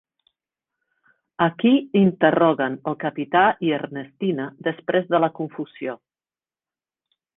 [1.45, 5.97] A qui interroguen el Capità i Ernestina després de la confusió?